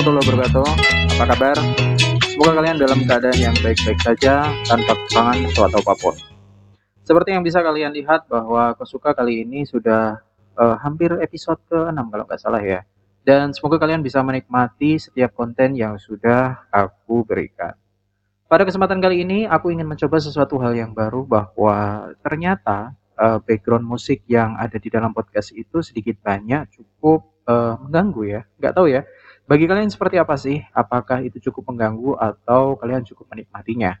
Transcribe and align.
warahmatullahi 0.00 0.32
wabarakatuh. 0.32 0.68
Apa 1.12 1.24
kabar? 1.36 1.56
Semoga 2.24 2.52
kalian 2.56 2.76
dalam 2.80 3.00
keadaan 3.04 3.36
yang 3.36 3.56
baik-baik 3.60 4.00
saja 4.00 4.48
tanpa 4.64 4.96
kekurangan 4.96 5.36
suatu 5.52 5.76
apa 5.76 5.94
pun. 6.00 6.16
Seperti 7.04 7.36
yang 7.36 7.44
bisa 7.44 7.60
kalian 7.60 7.92
lihat 7.92 8.24
bahwa 8.24 8.72
Kosuka 8.80 9.12
kali 9.12 9.44
ini 9.44 9.68
sudah 9.68 10.16
uh, 10.56 10.76
hampir 10.80 11.12
episode 11.20 11.60
ke-6 11.68 12.00
kalau 12.00 12.24
nggak 12.24 12.40
salah 12.40 12.64
ya. 12.64 12.80
Dan 13.28 13.52
semoga 13.52 13.76
kalian 13.76 14.00
bisa 14.00 14.24
menikmati 14.24 14.96
setiap 14.96 15.36
konten 15.36 15.76
yang 15.76 16.00
sudah 16.00 16.64
aku 16.72 17.20
berikan. 17.28 17.76
Pada 18.48 18.64
kesempatan 18.64 19.04
kali 19.04 19.20
ini 19.20 19.44
aku 19.44 19.68
ingin 19.68 19.84
mencoba 19.84 20.16
sesuatu 20.16 20.56
hal 20.64 20.72
yang 20.80 20.96
baru 20.96 21.28
bahwa 21.28 22.08
ternyata 22.24 22.96
uh, 23.20 23.36
background 23.44 23.84
musik 23.84 24.24
yang 24.24 24.56
ada 24.56 24.80
di 24.80 24.88
dalam 24.88 25.12
podcast 25.12 25.52
itu 25.52 25.84
sedikit 25.84 26.16
banyak 26.24 26.72
cukup 26.72 27.36
uh, 27.44 27.76
mengganggu 27.84 28.22
ya. 28.24 28.40
Nggak 28.56 28.74
tahu 28.80 28.88
ya 28.88 29.04
bagi 29.50 29.66
kalian 29.66 29.90
seperti 29.90 30.14
apa 30.14 30.38
sih? 30.38 30.62
Apakah 30.70 31.26
itu 31.26 31.42
cukup 31.50 31.74
mengganggu 31.74 32.14
atau 32.14 32.78
kalian 32.78 33.02
cukup 33.02 33.34
menikmatinya? 33.34 33.98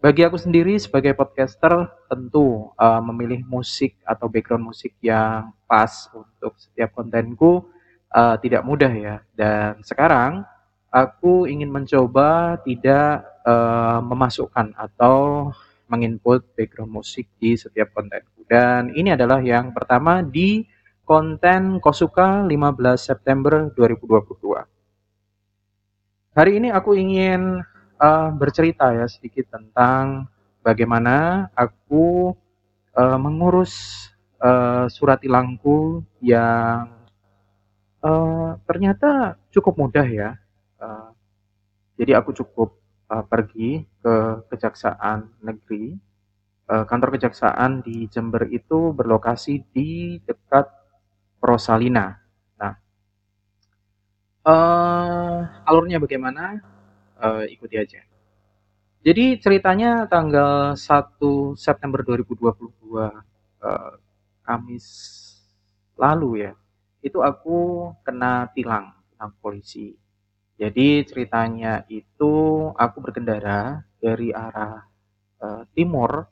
Bagi 0.00 0.24
aku 0.24 0.40
sendiri 0.40 0.80
sebagai 0.80 1.12
podcaster 1.12 1.84
tentu 2.08 2.72
uh, 2.80 3.04
memilih 3.04 3.44
musik 3.44 4.00
atau 4.08 4.24
background 4.32 4.72
musik 4.72 4.96
yang 5.04 5.52
pas 5.68 6.08
untuk 6.16 6.56
setiap 6.56 6.96
kontenku 6.96 7.68
uh, 8.08 8.40
tidak 8.40 8.64
mudah 8.64 8.88
ya. 8.88 9.16
Dan 9.36 9.84
sekarang 9.84 10.48
aku 10.88 11.44
ingin 11.44 11.68
mencoba 11.68 12.56
tidak 12.64 13.20
uh, 13.44 14.00
memasukkan 14.00 14.72
atau 14.80 15.52
menginput 15.92 16.56
background 16.56 17.04
musik 17.04 17.28
di 17.36 17.52
setiap 17.52 17.92
kontenku. 17.92 18.48
Dan 18.48 18.96
ini 18.96 19.12
adalah 19.12 19.44
yang 19.44 19.76
pertama 19.76 20.24
di 20.24 20.64
konten 21.04 21.84
Kosuka 21.84 22.48
15 22.48 22.48
September 22.96 23.68
2022. 23.76 24.75
Hari 26.36 26.60
ini 26.60 26.68
aku 26.68 26.92
ingin 26.92 27.64
uh, 27.96 28.28
bercerita 28.36 28.92
ya 28.92 29.08
sedikit 29.08 29.48
tentang 29.48 30.28
bagaimana 30.60 31.48
aku 31.56 32.36
uh, 32.92 33.16
mengurus 33.16 34.04
uh, 34.44 34.84
surat 34.92 35.16
tilangku 35.16 36.04
yang 36.20 36.92
uh, 38.04 38.52
ternyata 38.68 39.40
cukup 39.48 39.80
mudah 39.80 40.04
ya. 40.04 40.36
Uh, 40.76 41.08
jadi 41.96 42.20
aku 42.20 42.36
cukup 42.36 42.76
uh, 43.08 43.24
pergi 43.24 43.88
ke 44.04 44.14
kejaksaan 44.52 45.32
negeri. 45.40 45.96
Kantor 46.66 47.14
kejaksaan 47.14 47.80
di 47.86 48.10
Jember 48.12 48.44
itu 48.50 48.90
berlokasi 48.90 49.62
di 49.70 50.18
dekat 50.20 50.66
Prosalina. 51.38 52.25
Uh, 54.46 55.42
alurnya 55.66 55.98
bagaimana? 55.98 56.62
Uh, 57.18 57.42
ikuti 57.50 57.74
aja. 57.82 57.98
Jadi 59.02 59.42
ceritanya 59.42 60.06
tanggal 60.06 60.78
1 60.78 61.58
September 61.58 62.06
2022 62.06 62.46
uh, 62.94 63.94
Kamis 64.46 64.86
lalu 65.98 66.46
ya. 66.46 66.52
Itu 67.02 67.26
aku 67.26 67.90
kena 68.06 68.46
tilang 68.54 68.94
tilang 69.10 69.32
polisi. 69.42 69.98
Jadi 70.54 71.02
ceritanya 71.02 71.82
itu 71.90 72.32
aku 72.70 72.96
berkendara 73.02 73.82
dari 73.98 74.30
arah 74.30 74.86
uh, 75.42 75.62
timur 75.74 76.22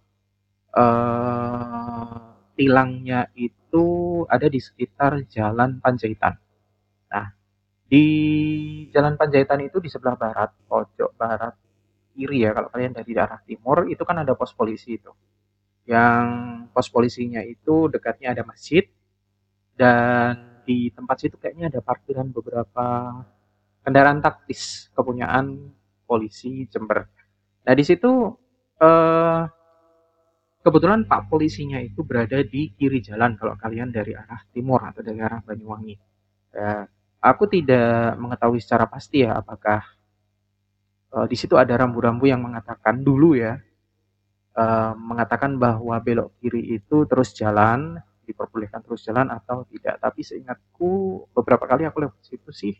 uh, 0.70 2.30
tilangnya 2.54 3.26
itu 3.34 3.84
ada 4.30 4.46
di 4.46 4.62
sekitar 4.62 5.26
Jalan 5.26 5.82
Panjaitan. 5.82 6.43
Di 7.84 8.04
Jalan 8.90 9.14
Panjaitan 9.20 9.60
itu 9.62 9.78
di 9.78 9.92
sebelah 9.92 10.16
barat, 10.16 10.50
pojok 10.66 11.14
barat 11.14 11.54
kiri 12.14 12.46
ya, 12.46 12.54
kalau 12.54 12.70
kalian 12.70 12.94
dari 12.94 13.12
arah 13.18 13.42
timur 13.42 13.90
itu 13.90 14.02
kan 14.06 14.22
ada 14.22 14.32
pos 14.38 14.54
polisi 14.54 14.96
itu. 14.96 15.10
Yang 15.84 16.26
pos 16.72 16.88
polisinya 16.88 17.42
itu 17.44 17.90
dekatnya 17.92 18.32
ada 18.32 18.42
masjid 18.46 18.86
dan 19.74 20.62
di 20.64 20.88
tempat 20.94 21.16
situ 21.20 21.36
kayaknya 21.36 21.68
ada 21.68 21.80
parkiran 21.84 22.32
beberapa 22.32 23.20
kendaraan 23.84 24.24
taktis 24.24 24.88
kepunyaan 24.96 25.74
polisi 26.08 26.64
Jember. 26.72 27.04
Nah 27.68 27.74
di 27.76 27.84
situ 27.84 28.32
eh, 28.80 29.42
kebetulan 30.64 31.04
Pak 31.04 31.28
polisinya 31.28 31.76
itu 31.82 32.00
berada 32.00 32.40
di 32.40 32.72
kiri 32.72 33.04
jalan 33.04 33.36
kalau 33.36 33.54
kalian 33.60 33.92
dari 33.92 34.16
arah 34.16 34.40
timur 34.48 34.80
atau 34.80 35.04
dari 35.04 35.20
arah 35.20 35.44
Banyuwangi. 35.44 35.96
Ya, 36.54 36.88
Aku 37.24 37.48
tidak 37.48 38.20
mengetahui 38.20 38.60
secara 38.60 38.84
pasti 38.84 39.24
ya 39.24 39.40
apakah 39.40 39.80
uh, 41.16 41.24
di 41.24 41.36
situ 41.40 41.56
ada 41.56 41.72
rambu-rambu 41.72 42.28
yang 42.28 42.44
mengatakan 42.44 43.00
dulu 43.00 43.32
ya, 43.32 43.56
uh, 44.60 44.92
mengatakan 44.92 45.56
bahwa 45.56 45.96
belok 46.04 46.36
kiri 46.44 46.76
itu 46.76 47.08
terus 47.08 47.32
jalan, 47.32 47.96
diperbolehkan 48.28 48.84
terus 48.84 49.08
jalan 49.08 49.32
atau 49.32 49.64
tidak. 49.72 49.96
Tapi 50.04 50.20
seingatku 50.20 51.24
beberapa 51.32 51.64
kali 51.64 51.88
aku 51.88 52.04
lewat 52.04 52.20
situ 52.20 52.52
sih 52.52 52.76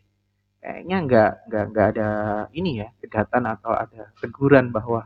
kayaknya 0.65 0.97
nggak 1.05 1.31
nggak 1.45 1.65
nggak 1.69 1.87
ada 1.93 2.09
ini 2.57 2.81
ya 2.81 2.89
kejahatan 2.97 3.45
atau 3.45 3.69
ada 3.77 4.09
teguran 4.17 4.73
bahwa 4.73 5.05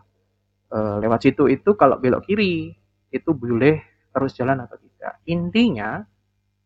uh, 0.72 0.96
lewat 1.04 1.20
situ 1.28 1.52
itu 1.52 1.76
kalau 1.76 2.00
belok 2.00 2.24
kiri 2.24 2.72
itu 3.12 3.30
boleh 3.36 3.84
terus 4.16 4.40
jalan 4.40 4.64
atau 4.64 4.80
tidak. 4.80 5.20
Intinya 5.28 6.08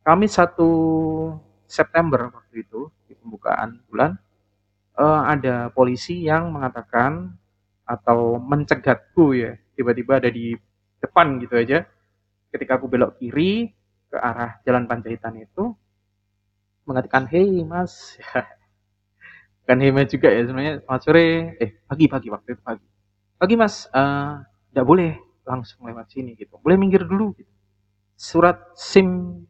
kami 0.05 0.29
satu 0.29 0.69
September 1.65 2.29
waktu 2.29 2.65
itu 2.65 2.91
di 3.07 3.13
pembukaan 3.17 3.81
bulan 3.89 4.17
uh, 4.97 5.23
ada 5.25 5.69
polisi 5.73 6.25
yang 6.25 6.53
mengatakan 6.53 7.33
atau 7.83 8.39
mencegatku 8.39 9.35
ya 9.35 9.57
tiba-tiba 9.75 10.21
ada 10.21 10.29
di 10.31 10.55
depan 11.03 11.41
gitu 11.43 11.59
aja. 11.59 11.83
Ketika 12.53 12.77
aku 12.77 12.85
belok 12.87 13.17
kiri 13.17 13.73
ke 14.07 14.17
arah 14.17 14.61
jalan 14.63 14.85
Panjaitan 14.85 15.35
itu 15.41 15.73
mengatakan 16.85 17.25
hei 17.27 17.65
mas. 17.65 18.15
Kan 19.67 19.81
hei 19.81 19.89
mas 19.89 20.07
juga 20.13 20.29
ya 20.29 20.45
sebenarnya 20.45 20.73
selamat 20.85 21.01
sore. 21.01 21.27
Eh 21.57 21.69
pagi 21.83 22.05
pagi 22.05 22.27
waktu 22.29 22.55
itu 22.55 22.61
pagi. 22.61 22.85
Pagi 23.41 23.55
mas. 23.57 23.89
Tidak 23.89 24.85
uh, 24.85 24.87
boleh 24.87 25.17
langsung 25.43 25.83
lewat 25.89 26.13
sini 26.13 26.37
gitu. 26.37 26.61
Boleh 26.61 26.77
minggir 26.77 27.03
dulu 27.03 27.33
gitu. 27.35 27.49
Surat 28.13 28.71
SIM 28.77 29.41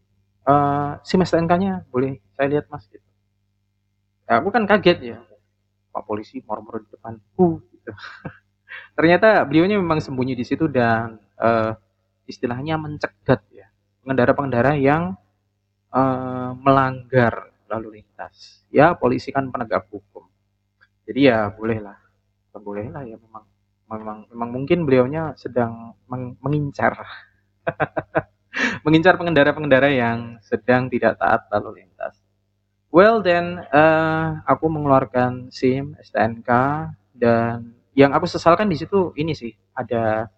uh, 0.47 0.99
SIM 1.03 1.23
STNK-nya 1.23 1.87
boleh 1.89 2.19
saya 2.35 2.47
lihat 2.57 2.65
mas 2.71 2.85
gitu. 2.87 3.03
Ya, 4.23 4.39
aku 4.39 4.49
kan 4.55 4.63
kaget 4.63 4.99
ya, 5.03 5.19
Pak 5.91 6.03
polisi 6.07 6.39
moro-moro 6.47 6.79
di 6.79 6.89
depanku 6.89 7.59
gitu. 7.71 7.91
Ternyata 8.97 9.43
beliaunya 9.45 9.77
memang 9.77 9.99
sembunyi 9.99 10.33
di 10.33 10.45
situ 10.47 10.71
dan 10.71 11.19
uh, 11.37 11.75
istilahnya 12.25 12.79
mencegat 12.79 13.43
ya 13.51 13.67
pengendara-pengendara 14.01 14.79
yang 14.79 15.13
uh, 15.91 16.51
melanggar 16.57 17.51
lalu 17.67 18.01
lintas. 18.01 18.63
Ya 18.73 18.95
polisi 18.95 19.29
kan 19.29 19.51
penegak 19.53 19.85
hukum, 19.91 20.25
jadi 21.03 21.19
ya 21.19 21.37
bolehlah, 21.51 21.99
bolehlah 22.55 23.03
ya 23.03 23.19
memang 23.19 23.43
memang 23.91 24.17
memang 24.31 24.49
mungkin 24.49 24.79
beliaunya 24.87 25.37
sedang 25.37 25.93
meng 26.09 26.33
mengincar 26.41 26.97
mengincar 28.85 29.17
pengendara-pengendara 29.17 29.89
yang 29.89 30.37
sedang 30.45 30.87
tidak 30.87 31.17
taat 31.17 31.49
lalu 31.49 31.83
lintas. 31.83 32.19
Well 32.93 33.25
then, 33.25 33.57
uh, 33.73 34.45
aku 34.45 34.69
mengeluarkan 34.69 35.49
SIM, 35.49 35.97
STNK, 35.97 36.49
dan 37.17 37.73
yang 37.97 38.13
aku 38.13 38.29
sesalkan 38.29 38.69
di 38.69 38.77
situ 38.77 39.13
ini 39.17 39.33
sih 39.33 39.53
ada 39.73 40.29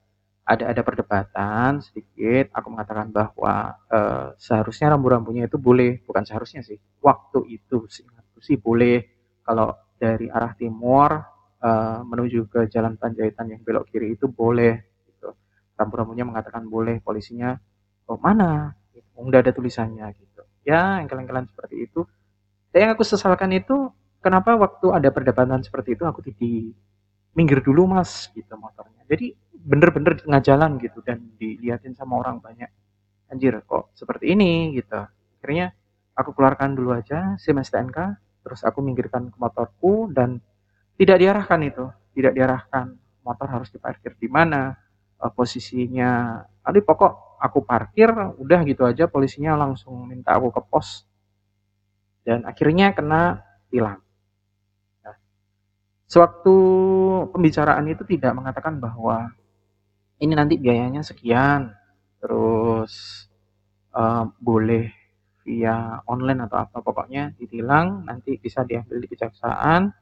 ada 0.45 0.63
ada 0.71 0.81
perdebatan 0.85 1.83
sedikit. 1.83 2.53
Aku 2.55 2.71
mengatakan 2.71 3.11
bahwa 3.11 3.75
uh, 3.91 4.37
seharusnya 4.39 4.93
rambu-rambunya 4.93 5.49
itu 5.49 5.59
boleh, 5.59 5.99
bukan 6.07 6.23
seharusnya 6.23 6.63
sih. 6.63 6.79
Waktu 7.03 7.43
itu 7.59 7.91
seingatku 7.91 8.39
sih 8.39 8.55
boleh 8.55 9.03
kalau 9.43 9.75
dari 9.99 10.31
arah 10.31 10.53
timur 10.55 11.11
uh, 11.59 11.99
menuju 12.05 12.47
ke 12.47 12.71
Jalan 12.71 12.95
Panjaitan 12.95 13.51
yang 13.51 13.61
belok 13.65 13.89
kiri 13.89 14.15
itu 14.15 14.29
boleh. 14.29 14.79
Gitu. 15.09 15.33
Rambu-rambunya 15.75 16.23
mengatakan 16.23 16.69
boleh, 16.69 17.01
polisinya 17.01 17.57
oh 18.09 18.19
mana? 18.21 18.73
Nggak 19.15 19.41
ada 19.47 19.51
tulisannya 19.55 20.07
gitu. 20.17 20.41
Ya 20.67 20.99
engkel-engkelan 20.99 21.47
seperti 21.49 21.87
itu. 21.87 22.03
Dan 22.69 22.79
yang 22.89 22.91
aku 22.99 23.07
sesalkan 23.07 23.55
itu 23.55 23.89
kenapa 24.19 24.57
waktu 24.59 24.91
ada 24.91 25.09
perdebatan 25.13 25.63
seperti 25.63 25.95
itu 25.95 26.03
aku 26.03 26.19
tidak 26.25 26.75
minggir 27.35 27.59
dulu 27.63 27.87
mas 27.87 28.27
gitu 28.35 28.55
motornya. 28.59 29.03
Jadi 29.07 29.35
bener-bener 29.55 30.19
di 30.19 30.21
tengah 30.27 30.41
jalan 30.41 30.77
gitu 30.77 30.99
dan 31.01 31.21
dilihatin 31.39 31.93
sama 31.93 32.19
orang 32.19 32.39
banyak. 32.39 32.69
Anjir 33.31 33.57
kok 33.65 33.95
seperti 33.95 34.35
ini? 34.35 34.75
Gitu. 34.75 34.95
Akhirnya 35.39 35.73
aku 36.15 36.31
keluarkan 36.35 36.75
dulu 36.75 36.95
aja 36.95 37.35
SIM 37.39 37.59
STNK 37.59 37.99
terus 38.45 38.61
aku 38.61 38.79
minggirkan 38.85 39.33
ke 39.33 39.37
motorku 39.41 40.11
dan 40.13 40.37
tidak 40.95 41.17
diarahkan 41.21 41.59
itu. 41.65 41.85
Tidak 42.15 42.31
diarahkan 42.31 42.95
motor 43.27 43.47
harus 43.51 43.67
diparkir 43.73 44.15
di 44.15 44.31
mana 44.31 44.71
uh, 45.19 45.31
posisinya. 45.33 46.39
Tadi 46.63 46.79
pokok 46.79 47.34
aku 47.45 47.61
parkir 47.61 48.09
udah 48.41 48.59
gitu 48.65 48.83
aja 48.89 49.05
polisinya 49.05 49.53
langsung 49.53 50.09
minta 50.09 50.33
aku 50.33 50.49
ke 50.49 50.61
pos. 50.65 51.05
Dan 52.25 52.41
akhirnya 52.49 52.89
kena 52.97 53.45
tilang. 53.69 54.01
Sewaktu 56.05 56.55
pembicaraan 57.33 57.85
itu 57.89 58.05
tidak 58.05 58.37
mengatakan 58.37 58.77
bahwa 58.77 59.33
ini 60.21 60.37
nanti 60.37 60.55
biayanya 60.55 61.01
sekian, 61.01 61.73
terus 62.21 63.25
uh, 63.89 64.29
boleh 64.37 64.93
via 65.41 66.01
online 66.05 66.45
atau 66.45 66.61
apa 66.61 66.81
pokoknya 66.81 67.33
ditilang 67.37 68.05
nanti 68.05 68.37
bisa 68.37 68.61
diambil 68.61 69.01
di 69.01 69.07
kejaksaan. 69.09 69.93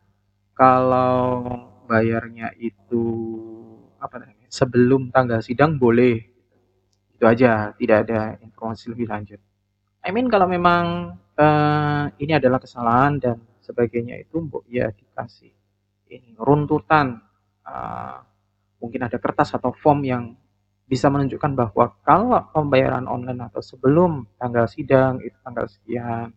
Kalau 0.54 1.44
bayarnya 1.88 2.52
itu 2.60 3.04
apa 3.98 4.20
namanya 4.20 4.48
sebelum 4.52 5.10
tanggal 5.10 5.40
sidang 5.40 5.80
boleh 5.80 6.33
itu 7.14 7.24
aja 7.24 7.72
tidak 7.78 7.98
ada 8.10 8.36
informasi 8.42 8.90
lebih 8.92 9.08
lanjut. 9.08 9.40
I 10.04 10.12
mean 10.12 10.28
kalau 10.28 10.50
memang 10.50 11.16
uh, 11.40 12.06
ini 12.20 12.36
adalah 12.36 12.60
kesalahan 12.60 13.22
dan 13.22 13.38
sebagainya 13.64 14.20
itu 14.20 14.44
ya 14.68 14.92
dikasih 14.92 15.54
ini 16.12 16.36
runtutan. 16.36 17.22
Uh, 17.64 18.20
mungkin 18.84 19.08
ada 19.08 19.16
kertas 19.16 19.56
atau 19.56 19.72
form 19.72 20.04
yang 20.04 20.36
bisa 20.84 21.08
menunjukkan 21.08 21.56
bahwa 21.56 21.96
kalau 22.04 22.44
pembayaran 22.52 23.08
online 23.08 23.48
atau 23.48 23.64
sebelum 23.64 24.28
tanggal 24.36 24.68
sidang 24.68 25.24
itu 25.24 25.36
tanggal 25.40 25.66
sekian. 25.72 26.36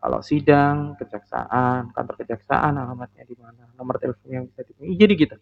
Kalau 0.00 0.20
sidang 0.20 0.96
kejaksaan 1.00 1.92
kantor 1.92 2.14
kejaksaan 2.24 2.76
alamatnya 2.76 3.24
di 3.24 3.36
mana 3.40 3.68
nomor 3.76 3.96
telepon 4.00 4.28
yang 4.28 4.44
bisa 4.48 4.64
dihubungi 4.64 4.96
jadi 5.00 5.12
gitu. 5.16 5.36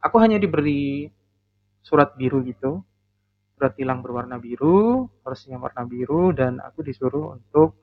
Aku 0.00 0.16
hanya 0.20 0.36
diberi 0.36 1.08
surat 1.84 2.16
biru 2.16 2.40
gitu 2.44 2.80
surat 3.56 3.72
tilang 3.72 4.04
berwarna 4.04 4.36
biru 4.36 5.08
harusnya 5.24 5.56
warna 5.56 5.88
biru 5.88 6.28
dan 6.36 6.60
aku 6.60 6.84
disuruh 6.84 7.40
untuk 7.40 7.80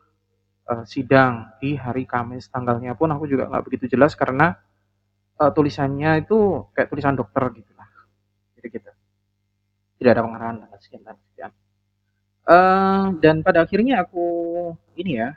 uh, 0.69 0.85
sidang 0.85 1.57
di 1.57 1.73
hari 1.73 2.05
Kamis. 2.05 2.53
Tanggalnya 2.53 2.93
pun 2.93 3.09
aku 3.09 3.25
juga 3.25 3.49
nggak 3.49 3.63
begitu 3.65 3.97
jelas 3.97 4.13
karena 4.13 4.53
uh, 5.41 5.49
tulisannya 5.49 6.21
itu 6.21 6.69
kayak 6.77 6.93
tulisan 6.93 7.17
dokter 7.17 7.49
gitu 7.57 7.73
lah 7.73 7.89
jadi 8.53 8.67
gitu. 8.69 8.91
Tidak 9.97 10.11
ada 10.13 10.21
pengarahan 10.21 10.55
dan 10.61 10.79
sekian 10.79 11.01
dan 11.01 11.17
sekian. 11.17 11.51
Uh, 12.43 13.05
dan 13.17 13.41
pada 13.41 13.65
akhirnya 13.65 14.03
aku 14.05 14.27
ini 14.99 15.17
ya 15.17 15.33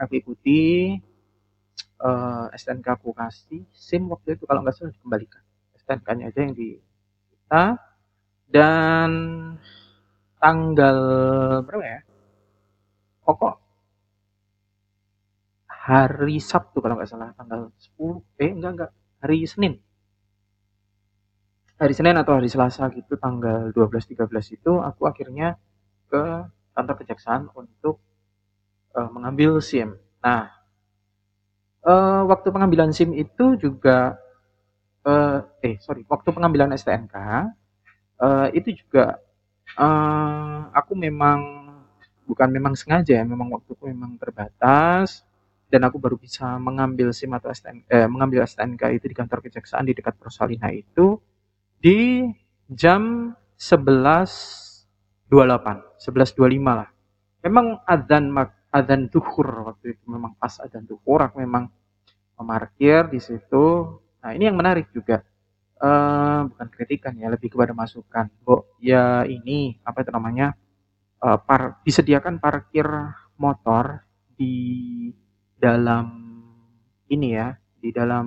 aku 0.00 0.22
ikuti 0.22 0.94
uh, 2.00 2.46
STNK 2.54 2.86
aku 2.94 3.10
kasih 3.12 3.62
SIM 3.74 4.06
waktu 4.08 4.38
itu 4.38 4.48
kalau 4.48 4.64
nggak 4.64 4.74
salah 4.74 4.96
dikembalikan. 4.96 5.42
STNK-nya 5.84 6.32
aja 6.32 6.40
yang 6.40 6.54
di 6.56 6.80
kita. 7.28 7.64
Dan 8.48 9.10
tanggal 10.44 10.98
berapa 11.64 11.84
ya? 11.88 12.00
Pokok. 13.24 13.54
Hari 15.88 16.36
Sabtu 16.36 16.84
kalau 16.84 17.00
nggak 17.00 17.08
salah 17.08 17.32
tanggal 17.32 17.72
10 17.96 18.20
eh 18.44 18.52
enggak 18.52 18.72
enggak. 18.76 18.90
Hari 19.24 19.38
Senin. 19.48 19.80
Hari 21.80 21.94
Senin 21.96 22.16
atau 22.20 22.36
hari 22.36 22.52
Selasa 22.52 22.92
gitu 22.92 23.16
tanggal 23.16 23.72
12-13 23.72 24.56
itu 24.60 24.72
aku 24.84 25.08
akhirnya 25.08 25.56
ke 26.12 26.22
kantor 26.76 26.94
kejaksaan 27.00 27.48
untuk 27.56 28.04
uh, 28.94 29.08
mengambil 29.10 29.58
SIM. 29.64 29.96
Nah, 30.22 30.52
uh, 31.88 32.22
waktu 32.28 32.48
pengambilan 32.52 32.92
SIM 32.92 33.16
itu 33.16 33.56
juga 33.56 34.20
uh, 35.08 35.40
eh 35.64 35.80
sorry 35.80 36.04
waktu 36.08 36.28
pengambilan 36.32 36.72
STNK 36.76 37.16
uh, 38.20 38.48
itu 38.52 38.76
juga 38.76 39.23
uh, 39.78 40.70
aku 40.72 40.92
memang 40.96 41.64
bukan 42.24 42.48
memang 42.48 42.72
sengaja 42.72 43.20
ya 43.20 43.24
memang 43.24 43.52
waktuku 43.52 43.92
memang 43.92 44.16
terbatas 44.16 45.24
dan 45.68 45.82
aku 45.90 45.98
baru 45.98 46.14
bisa 46.14 46.54
mengambil 46.62 47.10
SIM 47.10 47.34
atau 47.34 47.50
STNK, 47.50 47.90
eh, 47.90 48.06
mengambil 48.06 48.46
STNK 48.46 48.94
itu 48.94 49.10
di 49.10 49.16
kantor 49.16 49.42
kejaksaan 49.42 49.90
di 49.90 49.96
dekat 49.96 50.14
Prosalina 50.22 50.70
itu 50.70 51.18
di 51.82 52.30
jam 52.70 53.34
11.28 53.58 55.26
11.25 55.98 56.78
lah. 56.78 56.88
Memang 57.42 57.82
adzan 57.84 58.30
adzan 58.70 59.10
duhur 59.10 59.74
waktu 59.74 59.98
itu 59.98 60.04
memang 60.06 60.38
pas 60.38 60.62
adzan 60.62 60.86
duhur 60.86 61.26
aku 61.26 61.42
memang 61.42 61.66
memarkir 62.38 63.10
di 63.10 63.18
situ. 63.18 63.98
Nah 64.22 64.30
ini 64.30 64.46
yang 64.46 64.56
menarik 64.56 64.94
juga 64.94 65.26
uh, 65.80 66.46
bukan 66.50 66.68
kritikan 66.70 67.14
ya 67.18 67.32
lebih 67.32 67.50
kepada 67.50 67.72
masukan 67.74 68.30
bu 68.44 68.66
ya 68.78 69.24
ini 69.26 69.80
apa 69.82 70.04
itu 70.04 70.10
namanya 70.14 70.54
uh, 71.24 71.38
par, 71.40 71.80
disediakan 71.82 72.38
parkir 72.38 72.86
motor 73.38 74.04
di 74.34 75.10
dalam 75.58 76.06
ini 77.08 77.28
ya 77.34 77.54
di 77.80 77.90
dalam 77.94 78.26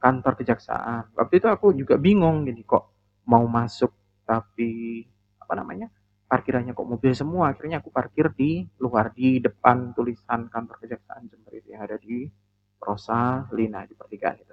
kantor 0.00 0.32
kejaksaan. 0.40 1.12
Waktu 1.12 1.34
itu 1.38 1.46
aku 1.46 1.66
juga 1.76 2.00
bingung 2.00 2.48
gini 2.48 2.64
kok 2.64 2.96
mau 3.28 3.44
masuk 3.44 3.92
tapi 4.24 5.04
apa 5.36 5.52
namanya 5.54 5.92
parkirannya 6.30 6.72
kok 6.72 6.88
mobil 6.88 7.12
semua. 7.12 7.52
Akhirnya 7.52 7.84
aku 7.84 7.92
parkir 7.92 8.32
di 8.32 8.64
luar 8.80 9.12
di 9.12 9.38
depan 9.38 9.92
tulisan 9.92 10.48
kantor 10.48 10.76
kejaksaan 10.86 11.28
Jember 11.28 11.52
itu 11.58 11.68
yang 11.74 11.84
ada 11.84 12.00
di 12.00 12.26
Rosa 12.80 13.44
Lina 13.52 13.84
di 13.84 13.92
pertigaan 13.92 14.40
itu. 14.40 14.49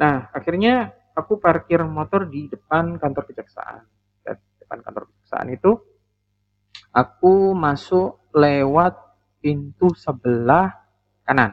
Nah 0.00 0.32
akhirnya 0.32 0.96
aku 1.12 1.36
parkir 1.36 1.84
motor 1.84 2.24
di 2.24 2.48
depan 2.48 2.96
kantor 2.96 3.28
kejaksaan. 3.28 3.84
Depan 4.64 4.80
kantor 4.80 5.12
kejaksaan 5.12 5.48
itu 5.52 5.70
aku 6.96 7.52
masuk 7.52 8.32
lewat 8.32 8.96
pintu 9.44 9.92
sebelah 9.92 10.72
kanan. 11.28 11.52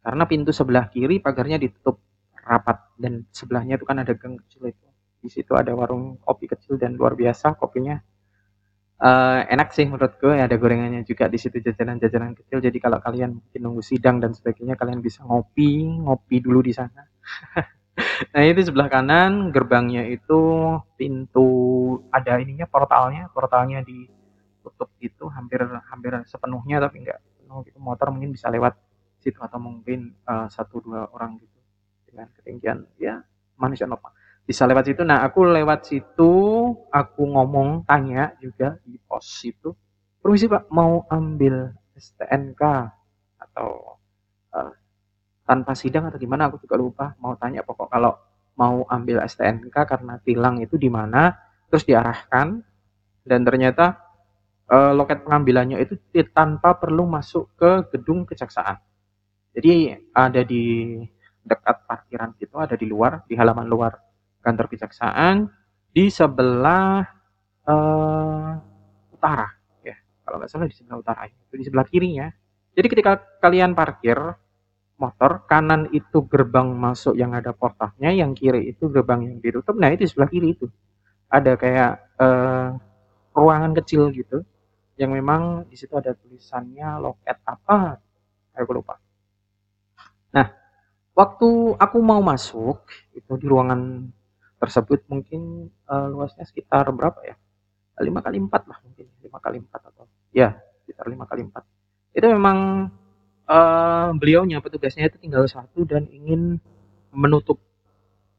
Karena 0.00 0.24
pintu 0.24 0.54
sebelah 0.54 0.88
kiri 0.88 1.20
pagarnya 1.20 1.60
ditutup 1.60 2.00
rapat 2.46 2.94
dan 2.96 3.26
sebelahnya 3.34 3.74
itu 3.76 3.84
kan 3.84 4.00
ada 4.00 4.14
gang 4.14 4.38
kecil 4.46 4.70
itu. 4.70 4.86
Di 5.18 5.28
situ 5.28 5.52
ada 5.58 5.74
warung 5.74 6.22
kopi 6.22 6.46
kecil 6.46 6.78
dan 6.78 6.94
luar 6.94 7.18
biasa 7.18 7.58
kopinya 7.58 7.98
uh, 9.00 9.40
enak 9.48 9.68
sih 9.72 9.84
menurut 9.84 10.16
gue 10.16 10.36
ada 10.36 10.56
gorengannya 10.56 11.04
juga 11.04 11.28
di 11.28 11.38
situ 11.40 11.60
jajanan-jajanan 11.60 12.36
kecil. 12.36 12.58
Jadi 12.62 12.78
kalau 12.80 12.98
kalian 13.00 13.40
mungkin 13.40 13.60
nunggu 13.60 13.82
sidang 13.84 14.20
dan 14.22 14.32
sebagainya 14.32 14.76
kalian 14.78 15.00
bisa 15.04 15.24
ngopi 15.24 15.84
ngopi 16.04 16.36
dulu 16.40 16.60
di 16.64 16.72
sana. 16.72 17.02
Nah 18.36 18.44
itu 18.44 18.60
sebelah 18.60 18.92
kanan 18.92 19.56
gerbangnya 19.56 20.04
itu 20.04 20.36
pintu 21.00 21.48
ada 22.12 22.36
ininya 22.36 22.68
portalnya. 22.68 23.32
Portalnya 23.32 23.80
ditutup 23.80 24.92
itu 25.00 25.24
hampir 25.32 25.64
hampir 25.64 26.12
sepenuhnya 26.28 26.76
tapi 26.76 27.00
enggak 27.00 27.24
penuh 27.40 27.64
gitu. 27.64 27.80
Motor 27.80 28.12
mungkin 28.12 28.36
bisa 28.36 28.52
lewat 28.52 28.76
situ 29.16 29.40
atau 29.40 29.56
mungkin 29.56 30.12
uh, 30.28 30.44
satu 30.52 30.84
dua 30.84 31.08
orang 31.08 31.40
gitu. 31.40 31.56
Dengan 32.04 32.28
ketinggian 32.36 32.84
ya 33.00 33.24
manusia 33.56 33.88
normal 33.88 34.12
bisa 34.46 34.62
lewat 34.64 34.94
situ. 34.94 35.02
Nah 35.02 35.26
aku 35.26 35.42
lewat 35.42 35.90
situ 35.90 36.32
aku 36.88 37.22
ngomong 37.26 37.82
tanya 37.82 38.32
juga 38.38 38.78
di 38.86 38.96
pos 39.02 39.42
itu 39.42 39.74
permisi 40.22 40.46
pak 40.46 40.70
mau 40.70 41.02
ambil 41.10 41.74
STNK 41.98 42.62
atau 43.42 43.98
uh, 44.54 44.72
tanpa 45.42 45.74
sidang 45.74 46.06
atau 46.06 46.16
gimana? 46.22 46.46
Aku 46.46 46.62
juga 46.62 46.78
lupa 46.78 47.18
mau 47.18 47.34
tanya 47.34 47.66
pokok 47.66 47.90
kalau 47.90 48.14
mau 48.56 48.86
ambil 48.86 49.20
STNK 49.26 49.74
karena 49.74 50.22
tilang 50.22 50.62
itu 50.62 50.78
di 50.78 50.88
mana 50.88 51.34
terus 51.66 51.82
diarahkan 51.82 52.62
dan 53.26 53.40
ternyata 53.42 53.98
uh, 54.70 54.94
loket 54.94 55.26
pengambilannya 55.26 55.82
itu 55.82 55.98
tanpa 56.30 56.78
perlu 56.78 57.02
masuk 57.10 57.50
ke 57.58 57.90
gedung 57.98 58.22
kejaksaan. 58.22 58.78
Jadi 59.56 59.90
ada 60.14 60.44
di 60.46 60.94
dekat 61.42 61.76
parkiran 61.88 62.36
itu, 62.36 62.54
ada 62.58 62.76
di 62.76 62.84
luar, 62.84 63.24
di 63.24 63.34
halaman 63.38 63.64
luar 63.64 64.05
kantor 64.46 64.70
kejaksaan, 64.70 65.50
di 65.90 66.06
sebelah 66.06 67.02
uh, 67.66 68.54
utara, 69.10 69.50
ya. 69.82 69.98
Kalau 70.22 70.38
nggak 70.38 70.50
salah 70.50 70.70
di 70.70 70.76
sebelah 70.78 71.02
utara, 71.02 71.26
itu 71.26 71.54
di 71.58 71.64
sebelah 71.66 71.86
kirinya. 71.90 72.30
Jadi 72.78 72.86
ketika 72.86 73.18
kalian 73.42 73.74
parkir 73.74 74.14
motor, 75.02 75.42
kanan 75.50 75.90
itu 75.90 76.22
gerbang 76.30 76.70
masuk 76.70 77.18
yang 77.18 77.34
ada 77.34 77.50
portalnya, 77.50 78.14
yang 78.14 78.38
kiri 78.38 78.70
itu 78.70 78.86
gerbang 78.86 79.26
yang 79.26 79.36
ditutup. 79.42 79.74
Nah 79.74 79.90
itu 79.90 80.06
di 80.06 80.10
sebelah 80.14 80.30
kiri 80.30 80.54
itu 80.54 80.70
ada 81.26 81.58
kayak 81.58 81.92
uh, 82.22 82.70
ruangan 83.34 83.74
kecil 83.82 84.14
gitu, 84.14 84.46
yang 84.94 85.10
memang 85.10 85.66
di 85.66 85.74
situ 85.74 85.92
ada 85.98 86.14
tulisannya 86.14 87.02
loket 87.02 87.42
apa, 87.44 87.98
aku 88.56 88.72
lupa 88.72 88.96
Nah, 90.32 90.52
waktu 91.16 91.48
aku 91.80 91.98
mau 92.04 92.20
masuk 92.20 92.84
itu 93.16 93.32
di 93.40 93.46
ruangan 93.48 94.04
tersebut 94.56 95.04
mungkin 95.10 95.72
uh, 95.88 96.08
luasnya 96.08 96.44
sekitar 96.48 96.88
berapa 96.92 97.20
ya? 97.24 97.36
5 97.96 98.12
kali 98.20 98.36
4 98.44 98.52
lah 98.68 98.78
mungkin 98.84 99.06
5 99.24 99.44
kali 99.44 99.56
4 99.64 99.72
atau 99.72 100.04
ya 100.36 100.52
sekitar 100.84 101.08
5 101.08 101.16
kali 101.24 101.42
4 101.48 102.16
itu 102.16 102.26
memang 102.28 102.88
uh, 103.48 104.08
beliaunya 104.16 104.60
petugasnya 104.60 105.08
itu 105.08 105.16
tinggal 105.20 105.48
satu 105.48 105.84
dan 105.88 106.04
ingin 106.12 106.60
menutup 107.16 107.60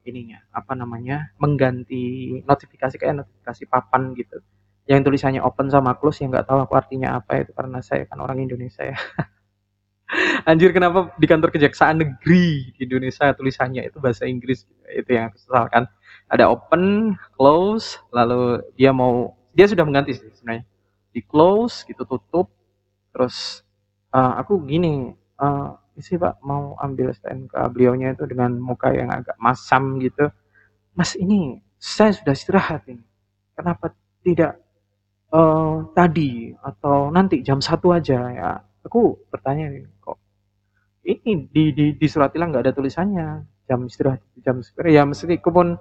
ininya 0.07 0.39
apa 0.55 0.71
namanya 0.77 1.35
mengganti 1.35 2.39
notifikasi 2.47 2.95
kayak 2.95 3.25
notifikasi 3.25 3.63
papan 3.67 4.15
gitu. 4.15 4.39
Yang 4.87 5.11
tulisannya 5.11 5.43
open 5.43 5.67
sama 5.67 5.99
close 5.99 6.23
yang 6.23 6.31
nggak 6.31 6.47
tahu 6.47 6.63
aku 6.63 6.73
artinya 6.79 7.19
apa 7.19 7.43
itu 7.43 7.51
karena 7.51 7.83
saya 7.83 8.07
kan 8.07 8.23
orang 8.23 8.39
Indonesia 8.39 8.87
ya. 8.87 8.95
Anjir 10.47 10.71
kenapa 10.71 11.11
di 11.19 11.27
kantor 11.27 11.51
kejaksaan 11.51 11.99
negeri 11.99 12.71
di 12.71 12.87
Indonesia 12.87 13.35
tulisannya 13.35 13.83
itu 13.83 13.99
bahasa 13.99 14.23
Inggris 14.23 14.63
itu 14.87 15.09
yang 15.11 15.27
aku 15.27 15.37
sesalkan 15.43 15.83
ada 16.27 16.51
open 16.51 17.15
close 17.39 17.99
lalu 18.11 18.59
dia 18.75 18.91
mau 18.91 19.35
dia 19.55 19.65
sudah 19.65 19.87
mengganti 19.87 20.13
sih 20.13 20.29
sebenarnya. 20.35 20.67
Di 21.15 21.21
close 21.23 21.87
gitu 21.87 22.03
tutup. 22.03 22.51
Terus 23.15 23.63
uh, 24.13 24.37
aku 24.37 24.61
gini 24.67 25.15
uh, 25.39 25.73
isi 25.97 26.19
pak 26.19 26.37
mau 26.45 26.77
ambil 26.77 27.09
STNK 27.09 27.73
beliaunya 27.73 28.13
itu 28.13 28.29
dengan 28.29 28.53
muka 28.59 28.93
yang 28.93 29.09
agak 29.09 29.33
masam 29.41 29.97
gitu. 30.03 30.29
Mas 30.93 31.17
ini 31.17 31.63
saya 31.79 32.13
sudah 32.13 32.33
istirahat 32.35 32.85
ini. 32.85 33.01
Kenapa 33.57 33.95
tidak 34.21 34.61
uh, 35.33 35.89
tadi 35.97 36.53
atau 36.61 37.09
nanti 37.09 37.41
jam 37.41 37.63
satu 37.63 37.95
aja 37.95 38.19
ya? 38.29 38.49
Aku 38.85 39.19
bertanya 39.33 39.73
kok 39.99 40.21
ini 41.07 41.47
di 41.47 41.71
di 41.71 41.85
di 41.95 42.07
surat 42.07 42.35
tilang 42.35 42.51
nggak 42.51 42.67
ada 42.67 42.73
tulisannya? 42.75 43.27
Jam 43.67 43.83
istirahat 43.87 44.23
jam 44.43 44.59
ya 44.87 45.03
meskipun 45.03 45.75